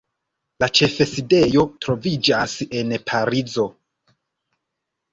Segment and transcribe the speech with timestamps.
[0.63, 3.71] La ĉefsidejo troviĝas en Parizo.